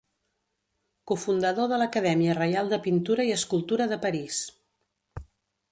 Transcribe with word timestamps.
Cofundador 1.11 1.67
de 1.73 1.79
l'Acadèmia 1.81 2.37
Reial 2.39 2.73
de 2.73 2.81
Pintura 2.89 3.27
i 3.31 3.35
Escultura 3.39 3.89
de 3.95 4.03
París. 4.07 4.45